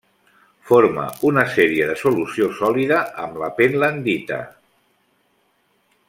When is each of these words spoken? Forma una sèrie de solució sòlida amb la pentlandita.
Forma 0.69 1.01
una 1.31 1.43
sèrie 1.57 1.89
de 1.91 1.97
solució 2.05 2.47
sòlida 2.61 2.99
amb 3.27 3.37
la 3.45 3.51
pentlandita. 3.59 4.39